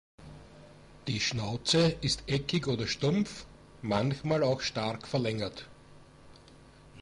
Die 1.05 1.19
Schnauze 1.19 1.95
ist 2.01 2.23
eckig 2.25 2.65
oder 2.67 2.87
stumpf, 2.87 3.45
manchmal 3.83 4.41
auch 4.41 4.61
stark 4.61 5.05
verlängert. 5.07 5.67